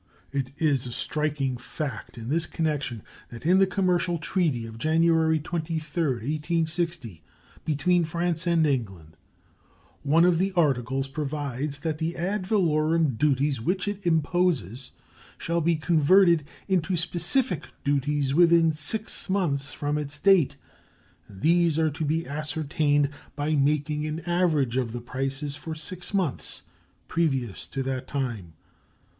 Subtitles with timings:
[0.31, 5.39] It is a striking fact in this connection that in the commercial treaty of January
[5.39, 7.21] 23, 1860,
[7.65, 9.15] between France and England
[10.01, 14.93] one of the articles provides that the ad valorem duties which it imposes
[15.37, 20.55] shall be converted into specific duties within six months from its date,
[21.27, 26.11] and these are to be ascertained by making an average of the prices for six
[26.11, 26.63] months
[27.07, 28.53] previous to that time.